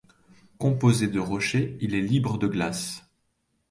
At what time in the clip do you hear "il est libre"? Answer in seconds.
1.79-2.39